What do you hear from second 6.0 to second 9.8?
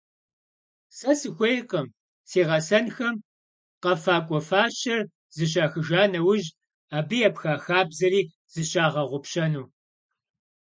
neuj, abı yêpxa xabzeri zışağeğupşenu.